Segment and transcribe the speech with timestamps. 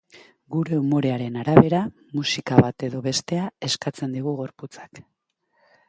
[0.53, 1.83] Gure umorearen arabera,
[2.21, 5.05] musika bat edo bestea eskatzen digu gorputzak.